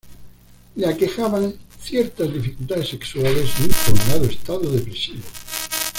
Le 0.77 0.87
aquejaban 0.87 1.53
ciertas 1.79 2.33
dificultades 2.33 2.89
sexuales 2.89 3.51
y 3.59 3.63
un 3.65 3.69
prolongado 3.69 4.25
estado 4.25 4.59
depresivo. 4.71 5.21